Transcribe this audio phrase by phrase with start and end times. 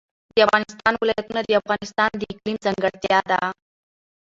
[0.33, 3.41] د افغانستان ولايتونه د افغانستان د اقلیم ځانګړتیا ده.